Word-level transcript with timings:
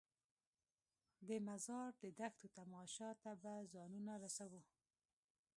د 1.27 1.29
مزار 1.47 1.91
د 2.03 2.05
دښتو 2.19 2.47
تماشو 2.57 3.09
ته 3.23 3.31
به 3.41 3.53
ځانونه 3.73 4.13
رسوو. 4.23 4.61